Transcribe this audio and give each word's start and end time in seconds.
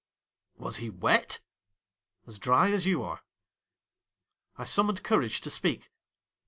'Was 0.57 0.77
he 0.77 0.89
wet?'' 0.89 1.41
As 2.25 2.39
dry 2.39 2.71
as 2.71 2.87
you 2.87 3.03
are.'' 3.03 3.21
I 4.57 4.63
summoned 4.63 5.03
courage 5.03 5.41
to 5.41 5.51
speak. 5.51 5.91